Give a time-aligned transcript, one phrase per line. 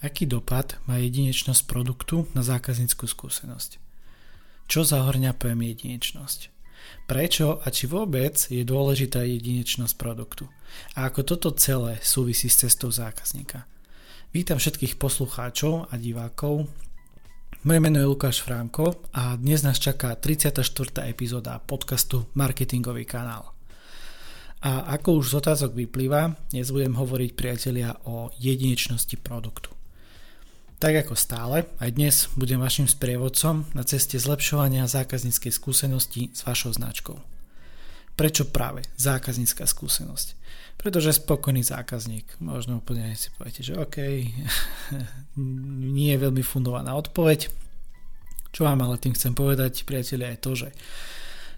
[0.00, 3.76] Aký dopad má jedinečnosť produktu na zákazníckú skúsenosť?
[4.64, 6.48] Čo zahorňa pojem jedinečnosť?
[7.04, 10.48] Prečo a či vôbec je dôležitá jedinečnosť produktu?
[10.96, 13.68] A ako toto celé súvisí s cestou zákazníka?
[14.32, 16.64] Vítam všetkých poslucháčov a divákov.
[17.68, 20.64] Moje meno je Lukáš Franko a dnes nás čaká 34.
[21.12, 23.52] epizóda podcastu Marketingový kanál.
[24.64, 29.76] A ako už z otázok vyplýva, dnes budem hovoriť priatelia o jedinečnosti produktu.
[30.80, 36.72] Tak ako stále, aj dnes budem vašim sprievodcom na ceste zlepšovania zákazníckej skúsenosti s vašou
[36.72, 37.20] značkou.
[38.16, 40.40] Prečo práve zákaznícka skúsenosť?
[40.80, 44.24] Pretože spokojný zákazník, možno úplne si poviete, že OK,
[46.00, 47.52] nie je veľmi fundovaná odpoveď.
[48.48, 50.68] Čo vám ale tým chcem povedať, priatelia, je to, že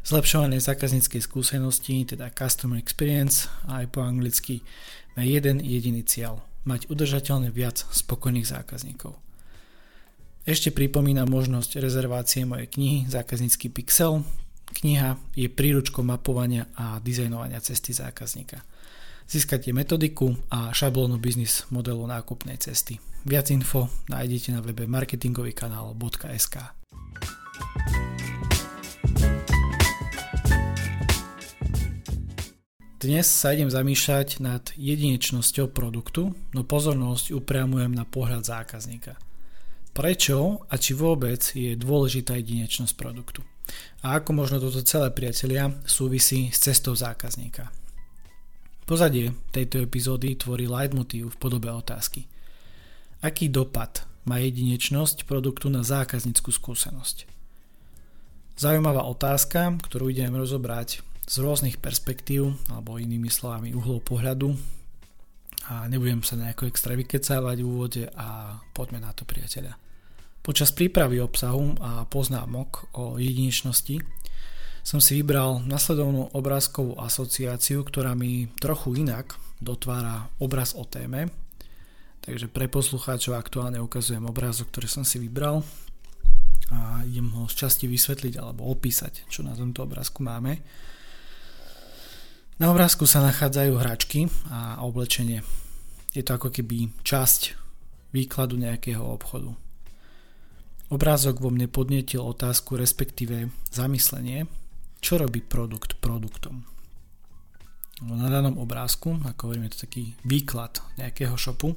[0.02, 4.66] zlepšovanie zákazníckej skúsenosti, teda customer experience, aj po anglicky,
[5.14, 9.18] má jeden jediný cieľ– mať udržateľne viac spokojných zákazníkov.
[10.42, 14.26] Ešte pripomínam možnosť rezervácie mojej knihy Zákaznícky pixel.
[14.72, 18.58] Kniha je príručkou mapovania a dizajnovania cesty zákazníka.
[19.30, 22.98] Získate metodiku a šablónu biznis modelu nákupnej cesty.
[23.22, 26.56] Viac info nájdete na webe marketingovýkanál.sk.
[33.02, 39.18] Dnes sa idem zamýšľať nad jedinečnosťou produktu, no pozornosť upriamujem na pohľad zákazníka.
[39.90, 43.42] Prečo a či vôbec je dôležitá jedinečnosť produktu?
[44.06, 47.74] A ako možno toto celé priatelia súvisí s cestou zákazníka?
[48.86, 52.30] Pozadie tejto epizódy tvorí leitmotív v podobe otázky.
[53.18, 57.26] Aký dopad má jedinečnosť produktu na zákazníckú skúsenosť?
[58.54, 64.54] Zaujímavá otázka, ktorú idem rozobrať z rôznych perspektív, alebo inými slovami uhlov pohľadu
[65.70, 69.78] a nebudem sa nejako extra vykecávať v úvode a poďme na to priateľa.
[70.42, 74.02] Počas prípravy obsahu a poznámok o jedinečnosti
[74.82, 81.30] som si vybral nasledovnú obrázkovú asociáciu, ktorá mi trochu inak dotvára obraz o téme.
[82.26, 85.62] Takže pre poslucháčov aktuálne ukazujem obrázok, ktorý som si vybral
[86.74, 90.58] a idem ho z časti vysvetliť alebo opísať, čo na tomto obrázku máme.
[92.62, 95.42] Na obrázku sa nachádzajú hračky a oblečenie.
[96.14, 97.58] Je to ako keby časť
[98.14, 99.50] výkladu nejakého obchodu.
[100.86, 104.46] Obrázok vo mne podnetil otázku, respektíve zamyslenie,
[105.02, 106.62] čo robí produkt produktom.
[108.06, 111.74] Na danom obrázku, ako hovoríme, to taký výklad nejakého shopu,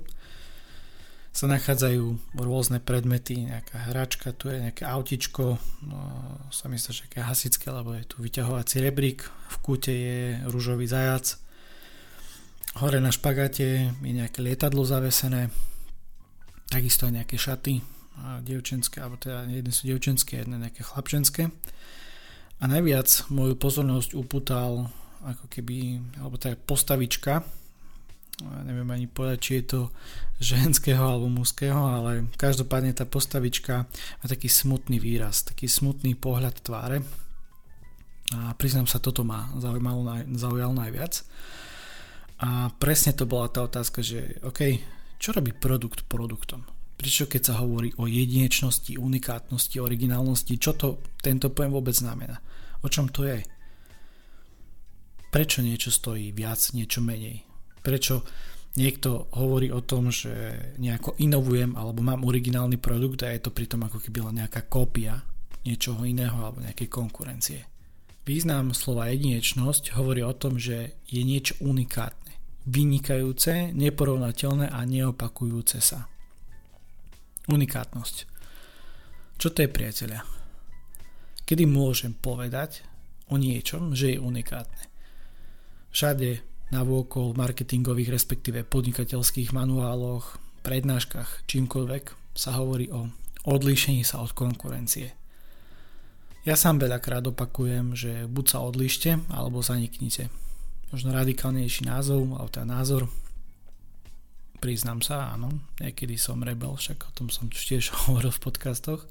[1.35, 5.99] sa nachádzajú rôzne predmety, nejaká hračka, tu je nejaké autičko, no,
[6.47, 11.35] sa myslí, že nejaké hasické, lebo je tu vyťahovací rebrík, v kúte je rúžový zajac,
[12.79, 15.51] hore na špagáte je nejaké lietadlo zavesené,
[16.71, 17.83] takisto aj nejaké šaty,
[18.47, 21.51] dievčenské, alebo teda jedné sú dievčenské, jedné nejaké chlapčenské.
[22.63, 24.87] A najviac moju pozornosť upútal
[25.19, 27.43] ako keby, alebo teda postavička,
[28.43, 29.81] neviem ani povedať, či je to
[30.43, 36.99] ženského alebo mužského, ale každopádne tá postavička má taký smutný výraz, taký smutný pohľad tváre
[38.33, 41.21] a priznám sa, toto ma zaujalo, zaujalo najviac.
[42.41, 44.81] A presne to bola tá otázka, že OK,
[45.21, 46.67] čo robí produkt produktom?
[46.95, 52.39] Prečo keď sa hovorí o jedinečnosti, unikátnosti, originálnosti, čo to tento pojem vôbec znamená?
[52.83, 53.39] O čom to je?
[55.31, 57.54] Prečo niečo stojí viac, niečo menej?
[57.85, 58.25] Prečo
[58.75, 60.33] niekto hovorí o tom, že
[60.81, 65.21] nejako inovujem alebo mám originálny produkt a je to pritom ako keby len nejaká kópia
[65.63, 67.61] niečoho iného alebo nejakej konkurencie.
[68.25, 72.33] Význam slova jedinečnosť hovorí o tom, že je niečo unikátne,
[72.65, 76.09] vynikajúce, neporovnateľné a neopakujúce sa.
[77.45, 78.15] Unikátnosť.
[79.37, 80.25] Čo to je priateľia?
[81.45, 82.81] Kedy môžem povedať
[83.29, 84.89] o niečom, že je unikátne?
[85.93, 92.03] Všade navôkol marketingových respektíve podnikateľských manuáloch, prednáškach, čímkoľvek
[92.33, 93.05] sa hovorí o
[93.45, 95.13] odlíšení sa od konkurencie.
[96.45, 100.29] Ja sám veľakrát opakujem, že buď sa odlište, alebo zaniknite.
[100.93, 103.09] Možno radikálnejší názov, alebo teda názor.
[104.61, 105.49] Priznám sa, áno,
[105.81, 109.09] niekedy som rebel, však o tom som tiež hovoril v podcastoch.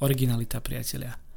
[0.00, 1.27] Originalita, priatelia.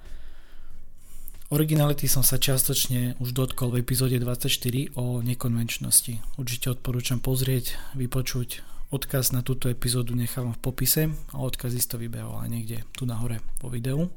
[1.51, 6.39] Originality som sa čiastočne už dotkol v epizóde 24 o nekonvenčnosti.
[6.39, 8.63] Určite odporúčam pozrieť, vypočuť.
[8.88, 13.44] Odkaz na túto epizódu nechávam v popise a odkaz isto vybehol aj niekde tu nahore
[13.59, 14.07] po videu.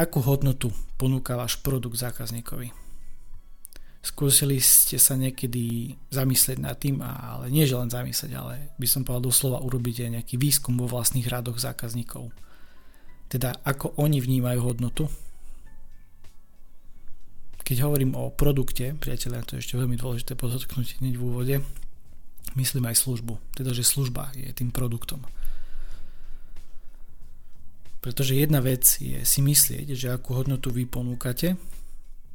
[0.00, 2.72] Akú hodnotu ponúka váš produkt zákazníkovi?
[4.00, 9.04] Skúsili ste sa niekedy zamyslieť nad tým, ale nie že len zamyslieť, ale by som
[9.04, 12.32] povedal doslova urobiť aj nejaký výskum vo vlastných radoch zákazníkov.
[13.28, 15.04] Teda ako oni vnímajú hodnotu.
[17.64, 21.56] Keď hovorím o produkte, priateľia, to je ešte veľmi dôležité podotknúť hneď v úvode,
[22.60, 23.40] myslím aj službu.
[23.56, 25.24] Teda, že služba je tým produktom.
[28.04, 31.56] Pretože jedna vec je si myslieť, že akú hodnotu vy ponúkate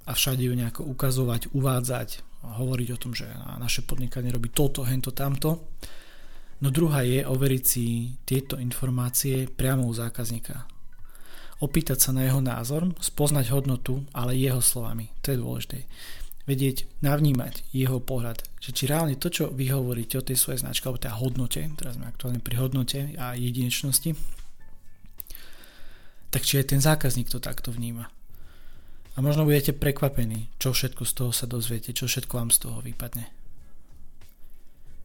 [0.09, 3.27] a všade ju nejako ukazovať, uvádzať hovoriť o tom, že
[3.59, 5.75] naše podnikanie robí toto, hento, tamto.
[6.59, 10.78] No druhá je overiť si tieto informácie priamo u zákazníka.
[11.59, 15.11] Opýtať sa na jeho názor, spoznať hodnotu, ale jeho slovami.
[15.27, 15.77] To je dôležité.
[16.47, 20.87] Vedieť, navnímať jeho pohľad, že či reálne to, čo vy hovoríte o tej svojej značke,
[20.87, 24.15] alebo tej hodnote, teraz sme aktuálne pri hodnote a jedinečnosti,
[26.31, 28.07] tak či aj ten zákazník to takto vníma.
[29.13, 32.79] A možno budete prekvapení, čo všetko z toho sa dozviete, čo všetko vám z toho
[32.79, 33.27] vypadne.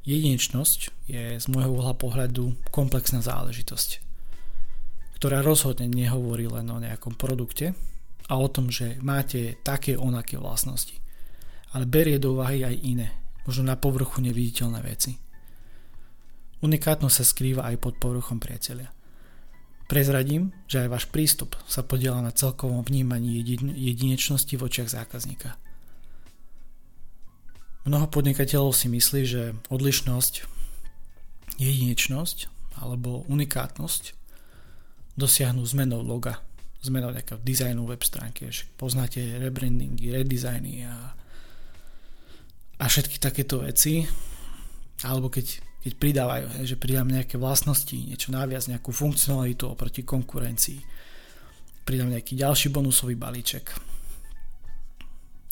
[0.04, 4.03] Jedinečnosť je z môjho uhla pohľadu komplexná záležitosť,
[5.16, 7.72] ktorá rozhodne nehovorí len o nejakom produkte
[8.28, 10.96] a o tom, že máte také onaké vlastnosti,
[11.72, 13.08] ale berie do úvahy aj iné,
[13.44, 15.16] možno na povrchu neviditeľné veci.
[16.64, 18.88] Unikátnosť sa skrýva aj pod povrchom priateľia.
[19.84, 23.44] Prezradím, že aj váš prístup sa podiela na celkovom vnímaní
[23.76, 25.60] jedinečnosti v očiach zákazníka.
[27.84, 30.48] Mnoho podnikateľov si myslí, že odlišnosť,
[31.60, 32.48] jedinečnosť
[32.80, 34.23] alebo unikátnosť
[35.14, 36.42] dosiahnu zmenou loga,
[36.82, 38.50] zmenou nejakého dizajnu web stránky.
[38.78, 41.14] Poznáte rebrandingy, redesigny a,
[42.78, 44.04] a všetky takéto veci.
[45.02, 50.80] Alebo keď keď pridávajú, že pridám nejaké vlastnosti, niečo naviac, nejakú funkcionalitu oproti konkurencii.
[51.84, 53.68] Pridám nejaký ďalší bonusový balíček.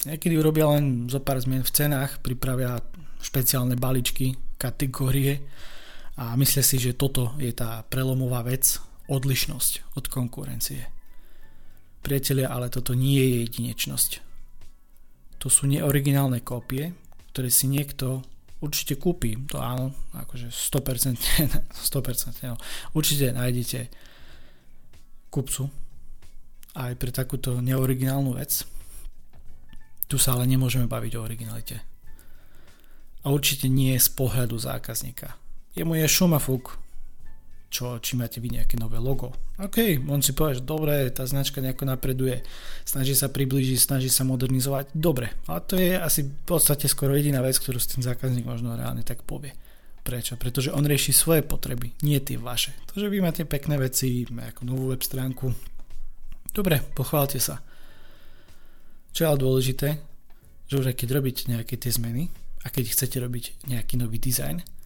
[0.09, 2.81] Niekedy urobia len zo pár zmien v cenách, pripravia
[3.21, 5.45] špeciálne balíčky, kategórie
[6.17, 8.81] a myslia si, že toto je tá prelomová vec,
[9.13, 10.89] odlišnosť od konkurencie.
[12.01, 14.11] Priatelia, ale toto nie je jedinečnosť.
[15.45, 16.97] To sú neoriginálne kópie,
[17.31, 18.25] ktoré si niekto
[18.63, 21.19] určite kúpi, to áno, akože 100%,
[21.93, 22.57] 100% no.
[22.95, 23.91] určite nájdete
[25.35, 25.67] kupcu
[26.79, 28.65] aj pre takúto neoriginálnu vec.
[30.07, 31.77] Tu sa ale nemôžeme baviť o originalite.
[33.23, 35.37] A určite nie z pohľadu zákazníka.
[35.73, 36.82] Jemu je šumafúk,
[37.73, 39.33] čo, či máte vy nejaké nové logo.
[39.57, 42.45] OK, on si povie, že dobre, tá značka nejako napreduje,
[42.85, 45.33] snaží sa priblížiť, snaží sa modernizovať, dobre.
[45.49, 49.01] A to je asi v podstate skoro jediná vec, ktorú si ten zákazník možno reálne
[49.01, 49.57] tak povie.
[50.05, 50.37] Prečo?
[50.37, 52.77] Pretože on rieši svoje potreby, nie tie vaše.
[52.93, 55.49] To, že vy máte pekné veci, ako novú web stránku,
[56.53, 57.65] dobre, pochválte sa.
[59.17, 59.89] Čo je ale dôležité,
[60.69, 62.29] že už aj keď robíte nejaké tie zmeny
[62.65, 64.82] a keď chcete robiť nejaký nový dizajn,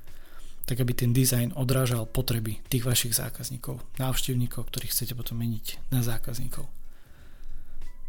[0.67, 6.03] tak aby ten dizajn odrážal potreby tých vašich zákazníkov, návštevníkov, ktorých chcete potom meniť na
[6.03, 6.67] zákazníkov.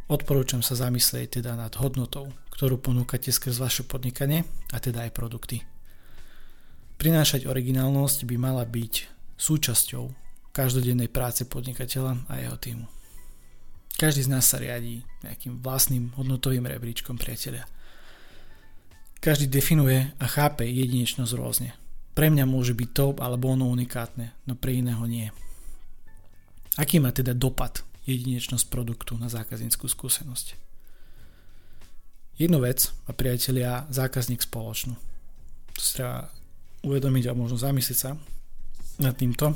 [0.09, 4.41] Odporúčam sa zamyslieť teda nad hodnotou, ktorú ponúkate skrz vaše podnikanie
[4.73, 5.61] a teda aj produkty.
[6.97, 8.93] Prinášať originálnosť by mala byť
[9.37, 10.09] súčasťou
[10.49, 12.85] každodennej práce podnikateľa a jeho týmu.
[14.01, 17.69] Každý z nás sa riadí nejakým vlastným hodnotovým rebríčkom priateľa.
[19.21, 21.77] Každý definuje a chápe jedinečnosť rôzne
[22.17, 25.29] pre mňa môže byť to alebo ono unikátne, no pre iného nie.
[26.73, 30.57] Aký má teda dopad jedinečnosť produktu na zákazníckú skúsenosť?
[32.41, 34.97] Jednu vec a priatelia zákazník spoločnú.
[35.77, 36.33] To si treba
[36.81, 38.17] uvedomiť a možno zamyslieť sa
[38.97, 39.53] nad týmto.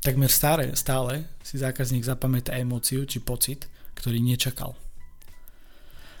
[0.00, 4.76] Takmer stále, stále si zákazník zapamätá emóciu či pocit, ktorý nečakal.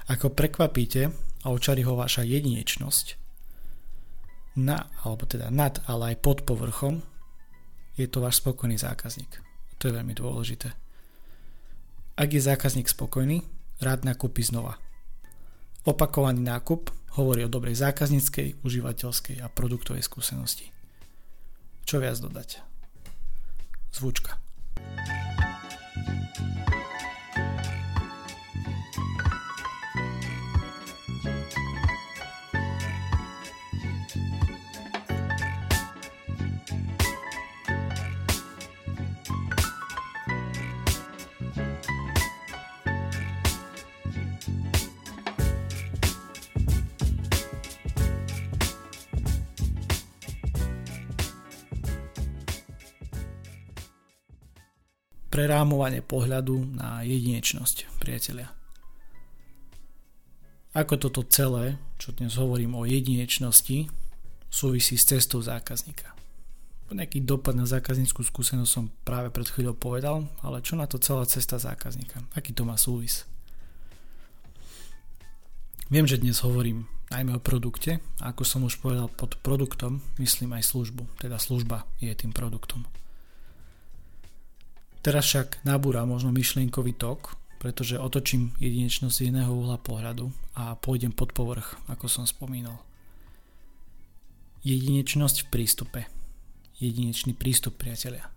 [0.04, 1.08] Ako prekvapíte
[1.44, 3.23] a očari ho vaša jedinečnosť,
[4.54, 7.02] na, alebo teda nad, ale aj pod povrchom,
[7.94, 9.38] je to váš spokojný zákazník.
[9.78, 10.70] To je veľmi dôležité.
[12.14, 13.42] Ak je zákazník spokojný,
[13.82, 14.78] rád nakúpi znova.
[15.84, 20.70] Opakovaný nákup hovorí o dobrej zákazníckej, užívateľskej a produktovej skúsenosti.
[21.84, 22.62] Čo viac dodať?
[23.92, 24.38] Zvučka.
[55.34, 58.54] Prerámovanie pohľadu na jedinečnosť, priatelia.
[60.78, 63.90] ako toto celé, čo dnes hovorím o jedinečnosti,
[64.46, 66.14] súvisí s cestou zákazníka.
[66.94, 71.26] Nejaký dopad na zákazníckú skúsenosť som práve pred chvíľou povedal, ale čo na to celá
[71.26, 72.22] cesta zákazníka?
[72.38, 73.26] Aký to má súvis?
[75.90, 80.54] Viem, že dnes hovorím najmä o produkte a ako som už povedal pod produktom myslím
[80.54, 82.86] aj službu, teda služba je tým produktom.
[85.04, 91.12] Teraz však nabúra možno myšlienkový tok, pretože otočím jedinečnosť z iného uhla pohľadu a pôjdem
[91.12, 92.80] pod povrch, ako som spomínal.
[94.64, 96.00] Jedinečnosť v prístupe.
[96.80, 98.32] Jedinečný prístup, priatelia.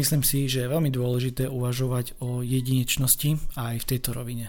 [0.00, 4.48] Myslím si, že je veľmi dôležité uvažovať o jedinečnosti aj v tejto rovine.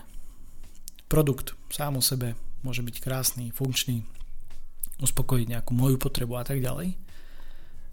[1.11, 4.07] Produkt sám o sebe môže byť krásny, funkčný,
[5.03, 6.95] uspokojiť nejakú moju potrebu a tak ďalej,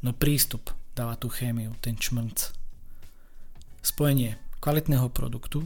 [0.06, 2.65] no prístup dáva tú chémiu, ten čmrnc.
[3.86, 5.62] Spojenie kvalitného produktu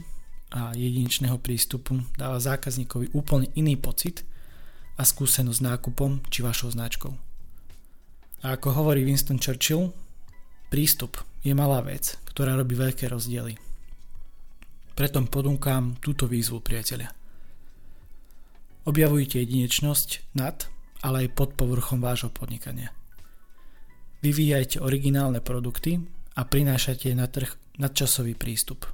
[0.53, 4.21] a jedinečného prístupu dáva zákazníkovi úplne iný pocit
[4.93, 7.09] a skúsenosť s nákupom či vašou značkou.
[8.45, 9.89] A ako hovorí Winston Churchill,
[10.69, 13.57] prístup je malá vec, ktorá robí veľké rozdiely.
[14.93, 17.09] Preto ponúkam túto výzvu, priateľia.
[18.85, 20.69] Objavujte jedinečnosť nad,
[21.01, 22.93] ale aj pod povrchom vášho podnikania.
[24.21, 26.05] Vyvíjajte originálne produkty
[26.37, 28.87] a prinášate na trh nadčasový prístup.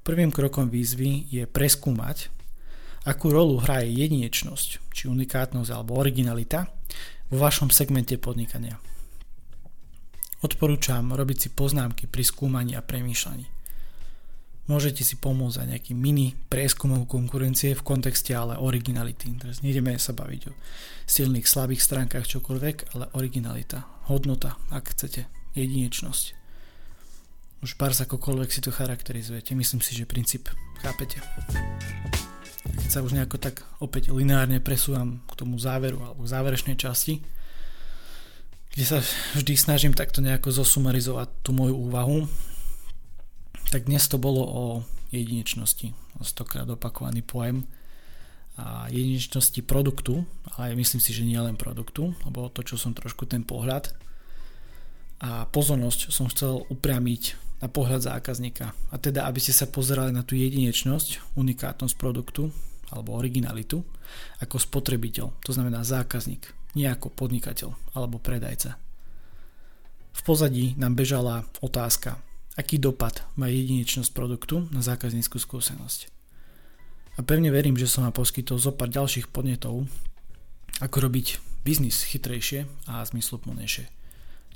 [0.00, 2.32] Prvým krokom výzvy je preskúmať,
[3.04, 6.68] akú rolu hraje jedinečnosť, či unikátnosť alebo originalita
[7.30, 8.76] vo vašom segmente podnikania.
[10.40, 13.60] Odporúčam robiť si poznámky pri skúmaní a premýšľaní.
[14.72, 19.34] Môžete si pomôcť aj nejaký mini prieskumov konkurencie v kontexte ale originality.
[19.36, 20.52] Teraz nejdeme sa baviť o
[21.10, 25.26] silných, slabých stránkach čokoľvek, ale originalita, hodnota, ak chcete,
[25.58, 26.39] jedinečnosť.
[27.60, 29.52] Už pár akokoľvek si to charakterizujete.
[29.52, 30.48] Myslím si, že princíp
[30.80, 31.20] chápete.
[32.64, 37.20] Keď sa už nejako tak opäť lineárne presúvam k tomu záveru alebo k záverečnej časti,
[38.72, 38.98] kde sa
[39.36, 42.24] vždy snažím takto nejako zosumarizovať tú moju úvahu,
[43.68, 44.64] tak dnes to bolo o
[45.12, 45.92] jedinečnosti.
[46.24, 47.68] Stokrát opakovaný pojem
[48.56, 50.24] a jedinečnosti produktu,
[50.56, 53.92] ale myslím si, že nie len produktu, lebo to, čo som trošku ten pohľad
[55.20, 58.72] a pozornosť som chcel upriamiť na pohľad zákazníka.
[58.90, 62.48] A teda, aby ste sa pozerali na tú jedinečnosť, unikátnosť produktu
[62.90, 63.84] alebo originalitu
[64.42, 68.80] ako spotrebiteľ, to znamená zákazník, nie ako podnikateľ alebo predajca.
[70.10, 72.18] V pozadí nám bežala otázka,
[72.58, 76.10] aký dopad má jedinečnosť produktu na zákazníckú skúsenosť.
[77.18, 79.86] A pevne verím, že som vám poskytol zo pár ďalších podnetov,
[80.80, 83.86] ako robiť biznis chytrejšie a zmysluplnejšie.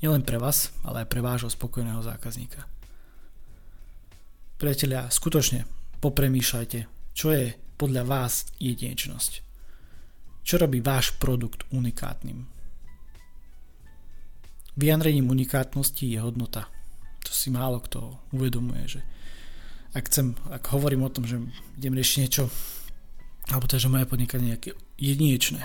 [0.00, 2.66] Nielen pre vás, ale aj pre vášho spokojného zákazníka.
[4.64, 5.68] Priatelia, skutočne
[6.00, 9.44] popremýšľajte, čo je podľa vás jedinečnosť.
[10.40, 12.48] Čo robí váš produkt unikátnym?
[14.72, 16.72] Vyjadrením unikátnosti je hodnota.
[17.28, 19.00] To si málo kto uvedomuje, že
[19.92, 21.44] ak, chcem, ak hovorím o tom, že
[21.76, 22.48] idem riešiť niečo,
[23.52, 25.60] alebo teda, že moje podnikanie je jedinečné,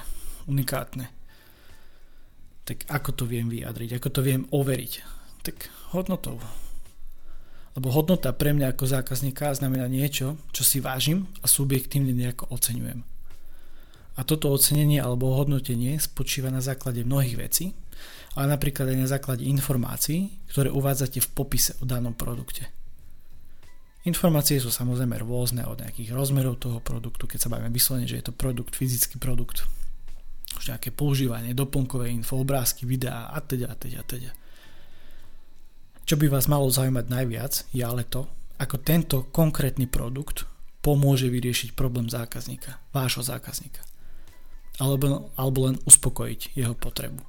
[0.51, 1.07] unikátne,
[2.67, 4.93] tak ako to viem vyjadriť, ako to viem overiť?
[5.47, 6.35] Tak hodnotou,
[7.79, 13.07] lebo hodnota pre mňa ako zákazníka znamená niečo, čo si vážim a subjektívne nejako oceňujem.
[14.19, 17.71] A toto ocenenie alebo hodnotenie spočíva na základe mnohých vecí,
[18.35, 22.67] ale napríklad aj na základe informácií, ktoré uvádzate v popise o danom produkte.
[24.03, 28.27] Informácie sú samozrejme rôzne od nejakých rozmerov toho produktu, keď sa bavíme vyslovene, že je
[28.27, 29.63] to produkt, fyzický produkt,
[30.59, 34.31] už nejaké používanie, doplnkové info, obrázky, videá a teda a teda a teda.
[36.09, 38.25] Čo by vás malo zaujímať najviac je ale to,
[38.57, 40.49] ako tento konkrétny produkt
[40.81, 43.85] pomôže vyriešiť problém zákazníka, vášho zákazníka.
[44.81, 47.21] Alebo, alebo len uspokojiť jeho potrebu.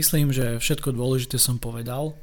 [0.00, 2.16] Myslím, že všetko dôležité som povedal.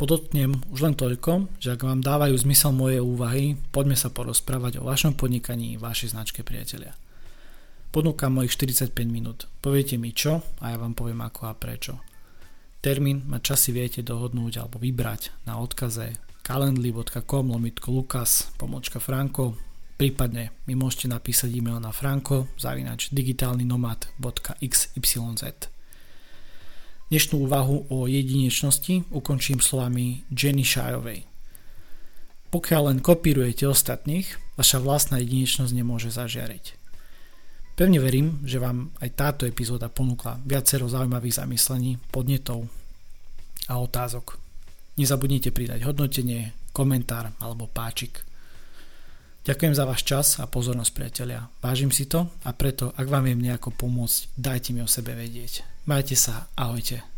[0.00, 4.88] Podotknem už len toľko, že ak vám dávajú zmysel moje úvahy, poďme sa porozprávať o
[4.88, 6.96] vašom podnikaní, vašej značke priatelia.
[7.92, 9.52] Ponúkam mojich 45 minút.
[9.60, 12.07] Poviete mi čo a ja vám poviem ako a prečo.
[12.78, 16.14] Termín ma časy viete dohodnúť alebo vybrať na odkaze
[16.46, 19.58] calendly.com lomitko lukas pomočka franko
[19.98, 25.74] prípadne mi môžete napísať e-mail na franko zavinač digitálnynomad.xyz
[27.08, 31.26] Dnešnú úvahu o jedinečnosti ukončím slovami Jenny Shajovej.
[32.52, 36.87] Pokiaľ len kopírujete ostatných, vaša vlastná jedinečnosť nemôže zažiariť.
[37.78, 42.66] Pevne verím, že vám aj táto epizóda ponúkla viacero zaujímavých zamyslení, podnetov
[43.70, 44.34] a otázok.
[44.98, 48.26] Nezabudnite pridať hodnotenie, komentár alebo páčik.
[49.46, 51.46] Ďakujem za váš čas a pozornosť priatelia.
[51.62, 55.62] Vážim si to a preto, ak vám viem nejako pomôcť, dajte mi o sebe vedieť.
[55.86, 57.17] Majte sa, ahojte.